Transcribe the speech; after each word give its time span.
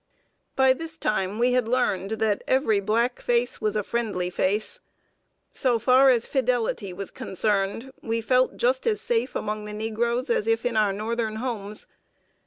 By 0.55 0.73
this 0.73 0.97
time 0.97 1.37
we 1.37 1.53
had 1.53 1.67
learned 1.67 2.09
that 2.17 2.43
every 2.47 2.79
black 2.79 3.21
face 3.21 3.61
was 3.61 3.75
a 3.75 3.83
friendly 3.83 4.31
face. 4.31 4.79
So 5.53 5.77
far 5.77 6.09
as 6.09 6.25
fidelity 6.25 6.91
was 6.91 7.11
concerned, 7.11 7.93
we 8.01 8.19
felt 8.19 8.57
just 8.57 8.87
as 8.87 8.99
safe 8.99 9.35
among 9.35 9.65
the 9.65 9.73
negroes 9.73 10.31
as 10.31 10.47
if 10.47 10.65
in 10.65 10.75
our 10.75 10.91
Northern 10.91 11.35
homes. 11.35 11.85